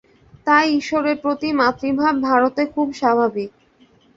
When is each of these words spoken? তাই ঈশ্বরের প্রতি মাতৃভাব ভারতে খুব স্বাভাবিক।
তাই 0.47 0.67
ঈশ্বরের 0.77 1.17
প্রতি 1.19 1.49
মাতৃভাব 1.53 2.15
ভারতে 2.23 2.61
খুব 2.73 2.87
স্বাভাবিক। 2.93 3.51